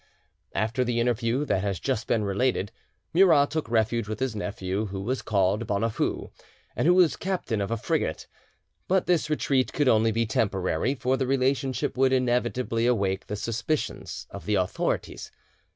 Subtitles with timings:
[0.55, 2.71] After the interview that has just been related,
[3.13, 6.31] Murat took refuge with his nephew, who was called Bonafoux,
[6.75, 8.25] and who was captain of a frigate;
[8.87, 14.25] but this retreat could only be temporary, for the relationship would inevitably awake the suspicions
[14.31, 15.29] of the authorities.